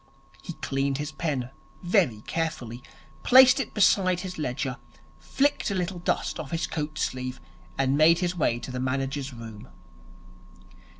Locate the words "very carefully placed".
1.83-3.59